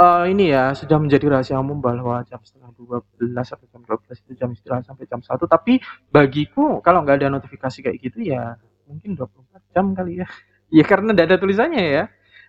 uh, 0.00 0.24
ini 0.24 0.50
ya 0.50 0.72
sudah 0.72 0.96
menjadi 0.96 1.28
rahasia 1.28 1.60
umum 1.60 1.78
bahwa 1.78 2.24
jam 2.24 2.40
setengah 2.40 2.72
dua 2.72 3.04
belas 3.20 3.52
atau 3.52 3.68
jam 3.68 3.84
dua 3.84 4.00
belas 4.00 4.16
itu 4.24 4.32
jam 4.32 4.48
istirahat 4.56 4.88
sampai 4.88 5.04
jam 5.04 5.20
satu. 5.20 5.44
Tapi 5.44 5.78
bagiku 6.08 6.80
kalau 6.80 7.04
nggak 7.04 7.20
ada 7.20 7.28
notifikasi 7.28 7.78
kayak 7.84 7.98
gitu 8.00 8.24
ya 8.24 8.56
mungkin 8.88 9.14
24 9.14 9.76
jam 9.76 9.92
kali 9.92 10.24
ya. 10.24 10.28
Ya 10.70 10.86
karena 10.86 11.10
tidak 11.10 11.34
ada 11.34 11.36
tulisannya 11.42 11.82
ya. 11.82 12.04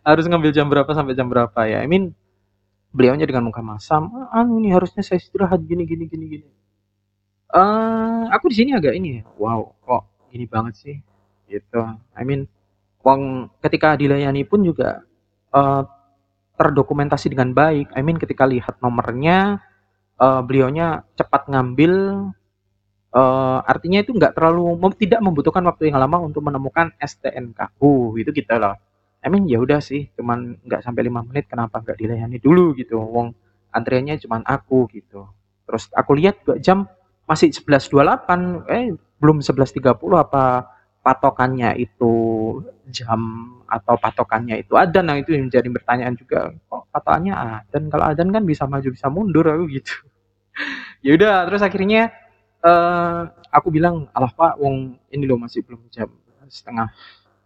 Harus 0.06 0.30
ngambil 0.30 0.54
jam 0.54 0.70
berapa 0.70 0.94
sampai 0.94 1.18
jam 1.18 1.26
berapa 1.26 1.58
ya. 1.66 1.82
I 1.82 1.90
mean 1.90 2.14
beliaunya 2.94 3.26
dengan 3.26 3.50
muka 3.50 3.66
masam. 3.66 4.14
Ah 4.14 4.46
anu 4.46 4.62
ini 4.62 4.70
harusnya 4.70 5.02
saya 5.02 5.18
istirahat 5.18 5.58
gini 5.66 5.90
gini 5.90 6.06
gini 6.06 6.26
gini. 6.30 6.48
Uh, 7.50 8.30
aku 8.30 8.54
di 8.54 8.62
sini 8.62 8.78
agak 8.78 8.94
ini 8.94 9.18
ya. 9.18 9.24
Wow 9.42 9.74
kok 9.82 10.30
gini 10.30 10.46
banget 10.46 10.78
sih? 10.78 10.96
Gitu. 11.50 11.82
I 12.14 12.22
mean 12.22 12.46
uang 13.02 13.50
ketika 13.58 13.98
dilayani 13.98 14.46
pun 14.46 14.62
juga 14.62 15.02
uh, 15.50 15.82
terdokumentasi 16.56 17.32
dengan 17.32 17.56
baik 17.56 17.94
I 17.96 18.02
mean 18.04 18.20
ketika 18.20 18.48
lihat 18.48 18.80
nomornya 18.84 19.62
uh, 20.20 20.42
beliaunya 20.44 21.08
cepat 21.16 21.48
ngambil 21.52 21.94
uh, 23.14 23.60
artinya 23.64 24.04
itu 24.04 24.12
nggak 24.16 24.36
terlalu 24.38 24.76
mem 24.78 24.94
tidak 24.96 25.20
membutuhkan 25.24 25.64
waktu 25.68 25.90
yang 25.90 26.00
lama 26.00 26.22
untuk 26.22 26.44
menemukan 26.46 26.92
STNK 27.00 27.80
uh, 27.82 28.10
itu 28.20 28.30
gitu 28.32 28.56
loh 28.58 28.76
I 29.22 29.30
mean 29.30 29.46
ya 29.46 29.62
udah 29.62 29.78
sih, 29.78 30.10
cuman 30.18 30.58
nggak 30.66 30.82
sampai 30.82 31.06
lima 31.06 31.22
menit 31.22 31.46
kenapa 31.46 31.78
nggak 31.78 31.94
dilayani 31.94 32.42
dulu 32.42 32.74
gitu. 32.74 32.98
Wong 32.98 33.30
antriannya 33.70 34.18
cuman 34.18 34.42
aku 34.42 34.90
gitu. 34.98 35.30
Terus 35.70 35.94
aku 35.94 36.12
lihat 36.18 36.42
juga 36.42 36.58
jam 36.58 36.90
masih 37.30 37.54
11.28, 37.54 38.66
eh 38.68 38.98
belum 39.22 39.46
11.30 39.46 39.94
apa 40.18 40.66
patokannya 41.02 41.78
itu 41.82 42.14
jam 42.94 43.22
atau 43.66 43.98
patokannya 43.98 44.62
itu 44.62 44.78
ada 44.78 45.02
nah 45.02 45.18
itu 45.18 45.34
menjadi 45.34 45.66
pertanyaan 45.74 46.14
juga 46.14 46.54
kok 46.70 46.86
patokannya 46.94 47.66
dan 47.74 47.90
kalau 47.90 48.06
adan 48.06 48.30
kan 48.30 48.44
bisa 48.46 48.70
maju 48.70 48.90
bisa 48.94 49.08
mundur 49.10 49.46
aku 49.50 49.66
gitu 49.82 49.96
ya 51.06 51.18
udah 51.18 51.50
terus 51.50 51.66
akhirnya 51.66 52.14
uh, 52.62 53.30
aku 53.50 53.74
bilang 53.74 54.08
alah 54.14 54.30
pak 54.30 54.62
wong 54.62 55.00
ini 55.10 55.24
loh 55.26 55.42
masih 55.42 55.66
belum 55.66 55.82
jam 55.90 56.10
setengah 56.52 56.92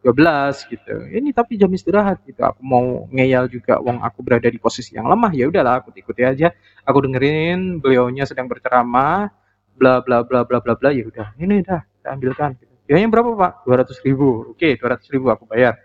12 0.05 0.69
gitu. 0.69 0.95
Ini 1.09 1.33
tapi 1.33 1.57
jam 1.57 1.73
istirahat 1.73 2.21
gitu. 2.29 2.37
Aku 2.45 2.61
mau 2.61 3.09
ngeyel 3.09 3.49
juga 3.49 3.81
wong 3.81 4.05
aku 4.05 4.21
berada 4.21 4.45
di 4.45 4.61
posisi 4.61 4.93
yang 4.93 5.09
lemah 5.09 5.33
ya 5.33 5.49
udahlah 5.49 5.81
aku 5.81 5.89
ikuti 5.97 6.21
aja. 6.21 6.53
Aku 6.85 7.01
dengerin 7.01 7.81
beliaunya 7.81 8.29
sedang 8.29 8.45
berceramah 8.45 9.33
bla 9.73 10.05
bla 10.05 10.21
bla 10.21 10.45
bla 10.45 10.61
bla 10.61 10.77
bla 10.77 10.89
ya 10.93 11.09
udah. 11.09 11.33
Ini 11.41 11.65
udah 11.65 11.81
saya 12.05 12.13
ambilkan 12.13 12.53
gitu. 12.61 12.74
Biayanya 12.85 13.09
berapa, 13.11 13.29
Pak? 13.33 13.53
200 13.65 14.05
ribu. 14.05 14.53
Oke, 14.53 14.77
200 14.77 15.13
ribu 15.13 15.29
aku 15.33 15.49
bayar. 15.49 15.77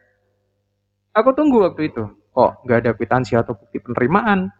Aku 1.16 1.32
tunggu 1.32 1.64
waktu 1.64 1.90
itu. 1.90 2.04
Kok 2.30 2.62
nggak 2.62 2.78
ada 2.86 2.90
kwitansi 2.94 3.34
atau 3.34 3.58
bukti 3.58 3.82
penerimaan? 3.82 4.52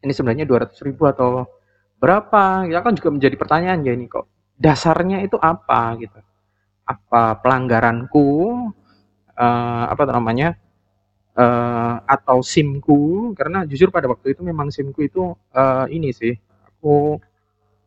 Ini 0.00 0.12
sebenarnya 0.14 0.48
200 0.48 0.86
ribu 0.86 1.04
atau 1.04 1.44
berapa? 2.00 2.64
Ya 2.70 2.80
kan 2.80 2.96
juga 2.96 3.12
menjadi 3.12 3.36
pertanyaan 3.36 3.84
ya 3.84 3.92
ini 3.92 4.08
kok. 4.08 4.30
Dasarnya 4.56 5.20
itu 5.20 5.36
apa 5.36 5.98
gitu 6.00 6.22
apa 6.84 7.40
pelanggaranku 7.40 8.28
uh, 9.34 9.84
apa 9.88 10.02
namanya 10.04 10.52
uh, 11.32 11.96
atau 12.04 12.44
simku 12.44 13.32
karena 13.32 13.64
jujur 13.64 13.88
pada 13.88 14.06
waktu 14.08 14.36
itu 14.36 14.44
memang 14.44 14.68
simku 14.68 15.00
itu 15.08 15.32
uh, 15.56 15.86
ini 15.88 16.12
sih 16.12 16.36
aku 16.60 17.16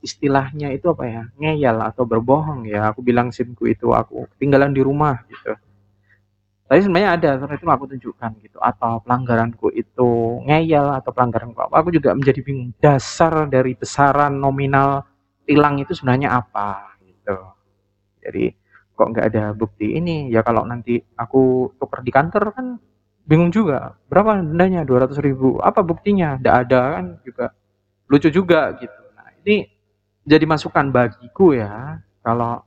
istilahnya 0.01 0.69
itu 0.73 0.93
apa 0.93 1.03
ya 1.05 1.23
ngeyel 1.37 1.77
atau 1.81 2.03
berbohong 2.05 2.69
ya. 2.69 2.93
Aku 2.93 3.01
bilang 3.01 3.33
simku 3.33 3.65
itu 3.69 3.91
aku 3.93 4.29
tinggalan 4.37 4.71
di 4.73 4.81
rumah 4.81 5.21
gitu. 5.29 5.57
Tapi 6.67 6.83
sebenarnya 6.83 7.11
ada 7.15 7.29
setelah 7.39 7.55
itu 7.55 7.67
aku 7.71 7.85
tunjukkan 7.95 8.31
gitu. 8.43 8.57
Atau 8.59 8.99
pelanggaranku 9.07 9.71
itu 9.71 10.09
ngeyel 10.43 10.99
atau 10.99 11.15
pelanggaran 11.15 11.55
apa. 11.55 11.79
Aku 11.79 11.89
juga 11.95 12.11
menjadi 12.11 12.43
bingung 12.43 12.75
dasar 12.83 13.47
dari 13.47 13.71
besaran 13.73 14.35
nominal 14.35 15.07
tilang 15.47 15.79
itu 15.79 15.95
sebenarnya 15.95 16.35
apa 16.35 16.99
gitu. 17.07 17.39
Jadi 18.19 18.51
kok 18.91 19.07
nggak 19.15 19.25
ada 19.31 19.43
bukti 19.55 19.95
ini? 19.95 20.27
Ya 20.27 20.43
kalau 20.43 20.67
nanti 20.67 20.99
aku 21.15 21.71
tuker 21.79 22.03
di 22.03 22.11
kantor 22.11 22.51
kan 22.51 22.67
bingung 23.23 23.55
juga. 23.55 23.95
Berapa 24.11 24.43
dendanya? 24.43 24.83
200 24.83 25.23
ribu. 25.23 25.63
Apa 25.63 25.79
buktinya? 25.87 26.35
Tidak 26.35 26.55
ada 26.67 26.99
kan 26.99 27.05
juga. 27.23 27.55
Lucu 28.11 28.27
juga 28.27 28.75
gitu. 28.75 29.01
Nah 29.15 29.31
ini 29.47 29.76
jadi 30.27 30.43
masukan 30.43 30.91
bagiku 30.91 31.55
ya. 31.55 32.03
Kalau 32.19 32.59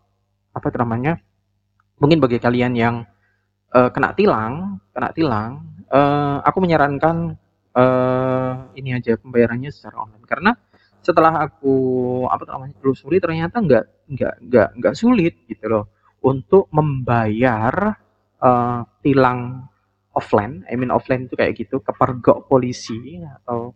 apa 0.57 0.69
namanya 0.81 1.21
mungkin 2.01 2.19
bagi 2.19 2.41
kalian 2.41 2.73
yang 2.73 3.05
uh, 3.77 3.93
kena 3.93 4.17
tilang 4.17 4.81
kena 4.97 5.13
tilang 5.13 5.69
uh, 5.93 6.41
aku 6.41 6.65
menyarankan 6.65 7.37
uh, 7.77 8.73
ini 8.73 8.97
aja 8.97 9.21
pembayarannya 9.21 9.69
secara 9.69 10.01
online. 10.09 10.25
Karena 10.25 10.53
setelah 11.05 11.45
aku 11.45 11.77
apa 12.33 12.49
namanya 12.49 12.75
telusuri 12.81 13.21
ternyata 13.21 13.61
nggak 13.61 13.85
nggak 14.09 14.35
nggak 14.49 14.69
nggak 14.81 14.95
sulit 14.97 15.45
gitu 15.45 15.69
loh 15.69 15.85
untuk 16.25 16.69
membayar 16.73 17.97
uh, 18.41 18.81
tilang 19.05 19.69
offline, 20.13 20.67
I 20.69 20.75
mean 20.77 20.91
offline 20.91 21.31
itu 21.31 21.39
kayak 21.39 21.55
gitu, 21.57 21.81
kepergok 21.81 22.51
polisi 22.51 23.23
atau 23.23 23.73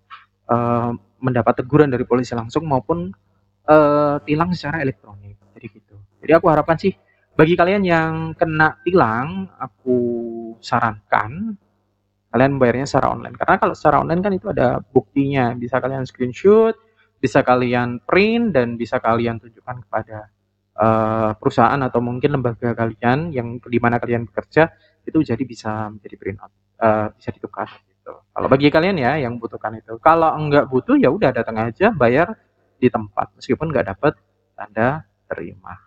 uh, 0.51 0.91
mendapat 1.23 1.65
teguran 1.65 1.89
dari 1.89 2.05
polisi 2.05 2.37
langsung 2.37 2.69
maupun 2.69 3.15
uh, 3.69 4.17
tilang 4.25 4.51
secara 4.53 4.81
elektronik. 4.81 5.37
Jadi 5.55 5.67
gitu. 5.71 5.97
Jadi 6.25 6.33
aku 6.33 6.47
harapkan 6.49 6.77
sih 6.77 6.93
bagi 7.35 7.59
kalian 7.59 7.83
yang 7.83 8.13
kena 8.39 8.79
tilang, 8.87 9.51
aku 9.59 9.99
sarankan 10.63 11.59
kalian 12.31 12.59
membayarnya 12.59 12.87
secara 12.87 13.15
online. 13.15 13.35
Karena 13.39 13.59
kalau 13.59 13.75
secara 13.75 14.03
online 14.03 14.23
kan 14.23 14.33
itu 14.35 14.47
ada 14.51 14.79
buktinya, 14.83 15.55
bisa 15.55 15.79
kalian 15.79 16.07
screenshot, 16.07 16.75
bisa 17.19 17.43
kalian 17.47 18.03
print 18.03 18.55
dan 18.55 18.75
bisa 18.79 18.99
kalian 18.99 19.39
tunjukkan 19.39 19.87
kepada 19.87 20.31
uh, 20.79 21.31
perusahaan 21.39 21.79
atau 21.79 22.03
mungkin 22.03 22.39
lembaga 22.39 22.75
kalian 22.75 23.31
yang 23.35 23.59
di 23.63 23.79
mana 23.79 23.99
kalian 24.03 24.27
bekerja 24.27 24.71
itu 25.07 25.19
jadi 25.23 25.43
bisa 25.47 25.91
menjadi 25.91 26.17
print 26.19 26.39
out, 26.43 26.53
uh, 26.83 27.07
bisa 27.15 27.31
ditukar 27.35 27.71
gitu. 27.87 28.15
Kalau 28.31 28.49
bagi 28.51 28.69
kalian 28.71 28.99
ya 28.99 29.19
yang 29.19 29.39
butuhkan 29.39 29.79
itu. 29.79 29.99
Kalau 30.03 30.35
enggak 30.35 30.67
butuh 30.71 30.99
ya 30.99 31.11
udah 31.11 31.31
datang 31.31 31.59
aja 31.71 31.91
bayar 31.95 32.35
di 32.85 32.93
tempat 32.93 33.33
meskipun 33.41 33.73
nggak 33.73 33.97
dapat 33.97 34.13
tanda 34.53 35.09
terima. 35.25 35.81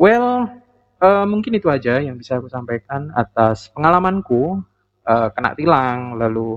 Well, 0.00 0.48
uh, 1.04 1.26
mungkin 1.28 1.52
itu 1.60 1.68
aja 1.68 2.00
yang 2.00 2.16
bisa 2.16 2.40
aku 2.40 2.48
sampaikan 2.48 3.12
atas 3.12 3.68
pengalamanku 3.76 4.64
uh, 5.04 5.28
kena 5.36 5.52
tilang 5.52 6.16
lalu 6.16 6.56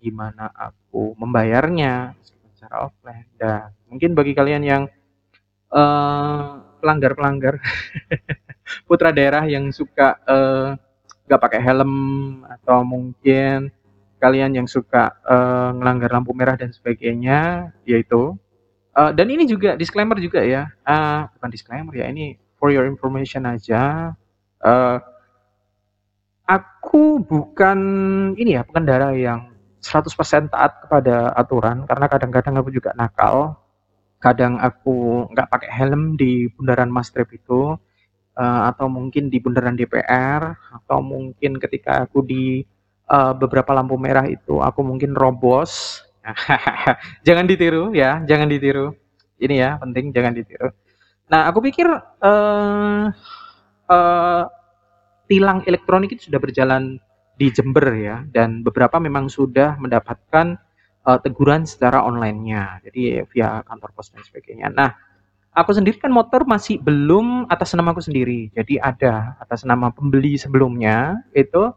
gimana 0.00 0.48
aku 0.50 1.12
membayarnya 1.20 2.16
secara 2.56 2.88
offline 2.88 3.28
dan 3.36 3.70
mungkin 3.86 4.16
bagi 4.16 4.32
kalian 4.32 4.64
yang 4.64 4.82
uh, 5.70 6.58
pelanggar-pelanggar 6.82 7.62
putra 8.88 9.14
daerah 9.14 9.44
yang 9.46 9.70
suka 9.70 10.18
uh, 10.26 10.74
nggak 11.28 11.42
pakai 11.42 11.60
helm 11.62 11.94
atau 12.48 12.82
mungkin 12.82 13.70
kalian 14.18 14.54
yang 14.54 14.68
suka 14.70 15.18
uh, 15.26 15.74
ngelanggar 15.74 16.10
lampu 16.14 16.34
merah 16.34 16.54
dan 16.58 16.70
sebagainya 16.74 17.70
yaitu 17.86 18.34
uh, 18.96 19.12
dan 19.12 19.26
ini 19.28 19.44
juga 19.48 19.74
disclaimer 19.76 20.16
juga 20.18 20.40
ya. 20.44 20.68
Uh, 20.84 21.28
bukan 21.36 21.50
disclaimer 21.52 21.94
ya 21.94 22.06
ini 22.08 22.36
for 22.56 22.70
your 22.70 22.88
information 22.88 23.48
aja. 23.48 24.12
Uh, 24.62 24.98
aku 26.46 27.22
bukan 27.24 27.78
ini 28.38 28.60
ya 28.60 28.62
pengendara 28.62 29.14
yang 29.16 29.50
100% 29.82 30.14
taat 30.52 30.86
kepada 30.86 31.34
aturan 31.34 31.84
karena 31.90 32.06
kadang-kadang 32.06 32.54
aku 32.62 32.70
juga 32.70 32.94
nakal. 32.94 33.58
Kadang 34.22 34.62
aku 34.62 35.26
nggak 35.34 35.50
pakai 35.50 35.70
helm 35.74 36.14
di 36.14 36.46
bundaran 36.54 36.86
Mastrip 36.86 37.26
itu 37.34 37.74
uh, 38.38 38.62
atau 38.70 38.86
mungkin 38.86 39.26
di 39.26 39.42
bundaran 39.42 39.74
DPR 39.74 40.54
atau 40.54 41.02
mungkin 41.02 41.58
ketika 41.58 42.06
aku 42.06 42.22
di 42.22 42.62
uh, 43.10 43.34
beberapa 43.34 43.74
lampu 43.74 43.98
merah 43.98 44.24
itu 44.30 44.62
aku 44.62 44.80
mungkin 44.86 45.18
robos 45.18 46.00
jangan 47.26 47.44
ditiru 47.46 47.90
ya 47.92 48.22
jangan 48.24 48.46
ditiru 48.46 48.94
ini 49.42 49.58
ya 49.58 49.76
penting 49.78 50.14
jangan 50.14 50.32
ditiru 50.34 50.70
nah 51.26 51.48
aku 51.50 51.58
pikir 51.64 51.86
uh, 52.22 53.04
uh, 53.90 54.44
tilang 55.26 55.64
elektronik 55.64 56.12
itu 56.14 56.28
sudah 56.28 56.40
berjalan 56.42 57.00
di 57.40 57.48
Jember 57.50 57.86
ya 57.96 58.22
dan 58.28 58.60
beberapa 58.60 59.00
memang 59.00 59.26
sudah 59.26 59.80
mendapatkan 59.80 60.60
uh, 61.06 61.18
teguran 61.22 61.66
secara 61.66 62.02
online-nya. 62.02 62.82
Jadi 62.86 63.22
via 63.30 63.62
kantor 63.66 63.90
pos 63.94 64.14
dan 64.14 64.22
sebagainya. 64.22 64.70
Nah, 64.70 64.94
aku 65.54 65.74
sendiri 65.74 65.98
kan 65.98 66.14
motor 66.14 66.46
masih 66.46 66.78
belum 66.78 67.50
atas 67.50 67.74
nama 67.74 67.92
aku 67.92 68.02
sendiri. 68.02 68.50
Jadi 68.54 68.78
ada 68.78 69.36
atas 69.42 69.66
nama 69.66 69.90
pembeli 69.90 70.38
sebelumnya 70.38 71.18
itu 71.34 71.72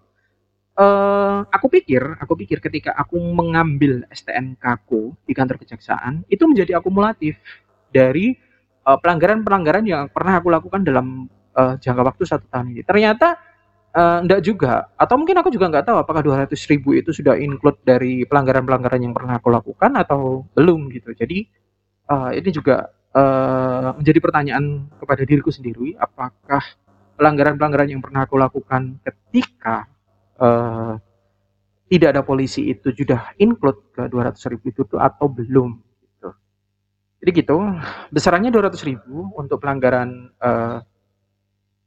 uh, 0.80 1.48
aku 1.50 1.68
pikir 1.72 2.04
aku 2.20 2.34
pikir 2.40 2.60
ketika 2.60 2.96
aku 2.96 3.20
mengambil 3.20 4.04
STNK-ku 4.12 5.16
di 5.26 5.34
kantor 5.36 5.60
kejaksaan 5.60 6.24
itu 6.28 6.44
menjadi 6.46 6.80
akumulatif 6.80 7.40
dari 7.92 8.36
pelanggaran 8.86 9.42
pelanggaran-pelanggaran 9.42 9.86
yang 9.90 10.04
pernah 10.14 10.38
aku 10.38 10.54
lakukan 10.54 10.86
dalam 10.86 11.26
uh, 11.58 11.74
jangka 11.82 12.04
waktu 12.06 12.24
satu 12.28 12.46
tahun 12.52 12.78
ini. 12.78 12.82
Ternyata 12.86 13.34
uh, 13.98 14.22
enggak 14.22 14.46
juga, 14.46 14.94
atau 14.94 15.16
mungkin 15.18 15.42
aku 15.42 15.50
juga 15.50 15.72
nggak 15.74 15.90
tahu 15.90 15.98
apakah 16.06 16.22
200 16.22 16.54
ribu 16.70 16.94
itu 16.94 17.10
sudah 17.10 17.34
include 17.40 17.82
dari 17.82 18.28
pelanggaran-pelanggaran 18.30 19.02
yang 19.02 19.16
pernah 19.18 19.42
aku 19.42 19.50
lakukan 19.50 19.92
atau 19.98 20.46
belum 20.54 20.94
gitu. 20.94 21.18
Jadi 21.18 21.50
uh, 22.14 22.30
ini 22.36 22.50
juga 22.54 22.94
uh, 23.18 23.98
menjadi 23.98 24.20
pertanyaan 24.22 24.86
kepada 25.02 25.26
diriku 25.26 25.50
sendiri, 25.50 25.98
apakah 25.98 26.62
pelanggaran-pelanggaran 27.18 27.90
yang 27.90 28.04
pernah 28.04 28.28
aku 28.28 28.36
lakukan 28.38 29.02
ketika 29.02 29.90
uh, 30.40 30.94
tidak 31.86 32.10
ada 32.18 32.22
polisi 32.26 32.74
itu 32.74 32.90
sudah 32.90 33.38
include 33.38 33.94
ke 33.94 34.10
200 34.10 34.52
ribu 34.52 34.74
itu 34.74 34.84
atau 34.98 35.30
belum 35.30 35.78
gitu. 36.02 36.30
Jadi 37.22 37.30
gitu, 37.46 37.56
besarannya 38.10 38.50
200 38.50 38.90
ribu 38.90 39.30
untuk 39.38 39.62
pelanggaran 39.62 40.34
uh, 40.42 40.82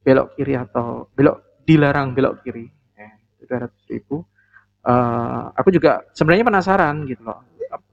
belok 0.06 0.38
kiri 0.38 0.54
atau 0.56 1.10
belok 1.12 1.60
dilarang 1.68 2.16
belok 2.16 2.40
kiri 2.40 2.64
eh, 2.96 3.12
dua 3.44 3.68
ratus 3.68 3.82
ribu. 3.92 4.24
Uh, 4.88 5.52
aku 5.52 5.68
juga 5.68 6.00
sebenarnya 6.16 6.48
penasaran 6.48 7.04
gitu 7.04 7.20
loh. 7.26 7.44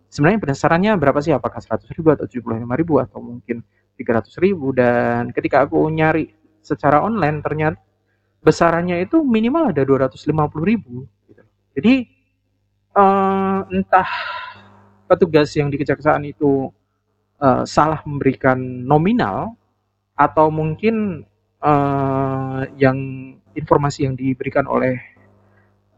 Sebenarnya 0.07 0.39
penasarannya 0.39 0.91
berapa 0.95 1.19
sih? 1.19 1.35
Apakah 1.35 1.59
seratus 1.59 1.91
ribu 1.91 2.15
atau 2.15 2.23
tujuh 2.23 2.39
puluh 2.39 2.55
lima 2.55 2.79
ribu 2.79 3.03
atau 3.03 3.19
mungkin 3.19 3.59
tiga 3.99 4.21
ratus 4.21 4.39
ribu? 4.39 4.71
Dan 4.71 5.35
ketika 5.35 5.67
aku 5.67 5.83
nyari 5.91 6.31
secara 6.63 7.03
online 7.03 7.43
ternyata 7.43 7.84
besarannya 8.45 9.01
itu 9.01 9.25
minimal 9.25 9.73
ada 9.73 9.81
dua 9.81 10.05
ratus 10.05 10.29
lima 10.29 10.45
puluh 10.45 10.77
ribu 10.77 11.09
gitu. 11.25 11.41
jadi 11.73 11.93
uh, 12.93 13.65
entah 13.73 14.09
petugas 15.09 15.49
yang 15.57 15.73
di 15.73 15.81
kejaksaan 15.81 16.29
itu 16.29 16.69
uh, 17.41 17.65
salah 17.65 18.05
memberikan 18.05 18.57
nominal 18.85 19.57
atau 20.13 20.53
mungkin 20.53 21.25
uh, 21.65 22.69
yang 22.77 22.97
informasi 23.57 24.05
yang 24.05 24.13
diberikan 24.13 24.69
oleh 24.69 25.01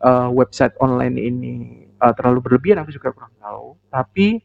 uh, 0.01 0.31
website 0.31 0.73
online 0.79 1.19
ini 1.19 1.55
uh, 1.99 2.15
terlalu 2.15 2.47
berlebihan 2.47 2.79
aku 2.79 2.95
juga 2.95 3.11
kurang 3.11 3.35
tahu 3.43 3.75
tapi 3.91 4.39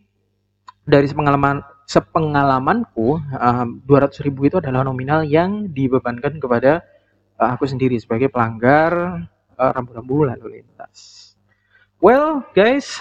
dari 0.82 1.06
pengalaman 1.06 1.62
sepengalamanku 1.86 3.22
uh, 3.38 3.66
200 3.86 4.26
ribu 4.26 4.50
itu 4.50 4.58
adalah 4.58 4.82
nominal 4.82 5.22
yang 5.22 5.70
dibebankan 5.70 6.42
kepada 6.42 6.82
uh, 7.42 7.50
aku 7.58 7.66
sendiri 7.66 7.98
sebagai 7.98 8.30
pelanggar 8.30 9.26
uh, 9.58 9.70
rambu-rambu 9.74 10.30
lalu 10.30 10.62
lintas 10.62 11.28
Well 12.02 12.42
guys, 12.50 12.98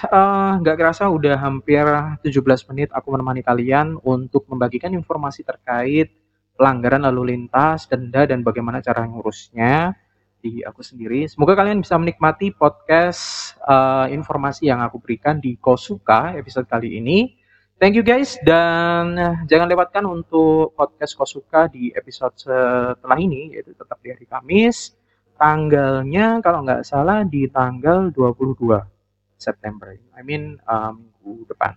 nggak 0.62 0.76
uh, 0.76 0.78
kerasa 0.78 1.10
udah 1.10 1.34
hampir 1.34 1.82
17 2.22 2.70
menit 2.70 2.94
aku 2.94 3.10
menemani 3.10 3.42
kalian 3.42 3.98
untuk 4.06 4.46
membagikan 4.46 4.94
informasi 4.94 5.42
terkait 5.42 6.14
pelanggaran 6.54 7.02
lalu 7.10 7.34
lintas, 7.34 7.90
denda, 7.90 8.30
dan 8.30 8.46
bagaimana 8.46 8.78
cara 8.78 9.02
ngurusnya 9.10 9.98
di 10.38 10.62
aku 10.62 10.86
sendiri. 10.86 11.26
Semoga 11.26 11.58
kalian 11.58 11.82
bisa 11.82 11.98
menikmati 11.98 12.54
podcast 12.54 13.58
uh, 13.66 14.06
informasi 14.06 14.70
yang 14.70 14.86
aku 14.86 15.02
berikan 15.02 15.42
di 15.42 15.58
Kosuka 15.58 16.38
episode 16.38 16.70
kali 16.70 17.02
ini. 17.02 17.41
Thank 17.82 17.98
you 17.98 18.06
guys 18.06 18.38
dan 18.46 19.18
jangan 19.50 19.66
lewatkan 19.66 20.06
untuk 20.06 20.70
podcast 20.78 21.18
Kosuka 21.18 21.66
di 21.66 21.90
episode 21.98 22.38
setelah 22.38 23.18
ini 23.18 23.58
yaitu 23.58 23.74
tetap 23.74 23.98
di 24.06 24.14
hari 24.14 24.30
Kamis. 24.30 24.94
Tanggalnya 25.34 26.46
kalau 26.46 26.62
nggak 26.62 26.86
salah 26.86 27.26
di 27.26 27.50
tanggal 27.50 28.14
22 28.14 28.86
September. 29.34 29.98
I 30.14 30.22
mean 30.22 30.62
uh, 30.70 30.94
minggu 30.94 31.50
depan. 31.50 31.74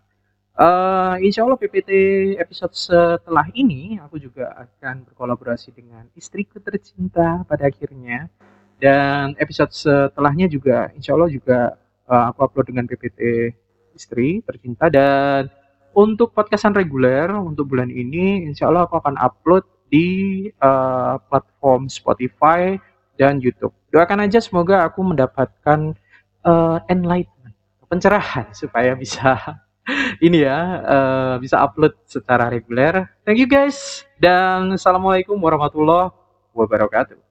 Uh, 0.53 1.17
insya 1.25 1.49
Allah 1.49 1.57
PPT 1.57 1.91
episode 2.37 2.77
setelah 2.77 3.49
ini 3.57 3.97
aku 3.97 4.21
juga 4.21 4.53
akan 4.61 5.09
berkolaborasi 5.09 5.73
dengan 5.73 6.05
istriku 6.13 6.61
tercinta 6.61 7.49
pada 7.49 7.65
akhirnya 7.73 8.29
dan 8.77 9.33
episode 9.41 9.73
setelahnya 9.73 10.53
juga 10.53 10.93
insya 10.93 11.17
Allah 11.17 11.33
juga 11.33 11.81
uh, 12.13 12.29
aku 12.29 12.45
upload 12.45 12.77
dengan 12.77 12.85
PPT 12.85 13.57
istri 13.97 14.45
tercinta 14.45 14.93
dan 14.93 15.49
untuk 15.95 16.35
podcastan 16.35 16.75
reguler 16.75 17.31
untuk 17.35 17.71
bulan 17.71 17.89
ini 17.89 18.45
insya 18.45 18.69
Allah 18.69 18.85
aku 18.85 18.99
akan 18.99 19.15
upload 19.19 19.65
di 19.89 20.47
uh, 20.59 21.17
platform 21.31 21.87
Spotify 21.87 22.75
dan 23.15 23.39
YouTube 23.39 23.73
doakan 23.95 24.27
aja 24.27 24.43
semoga 24.43 24.83
aku 24.83 25.07
mendapatkan 25.07 25.95
uh, 26.43 26.79
enlightenment 26.91 27.55
pencerahan 27.87 28.51
supaya 28.61 28.99
bisa 28.99 29.39
ini 30.27 30.45
ya 30.45 30.59
uh, 30.81 31.35
bisa 31.41 31.61
upload 31.61 31.93
secara 32.09 32.49
reguler. 32.49 33.09
Thank 33.25 33.41
you 33.41 33.49
guys 33.49 34.05
dan 34.17 34.73
assalamualaikum 34.73 35.37
warahmatullahi 35.37 36.13
wabarakatuh. 36.57 37.24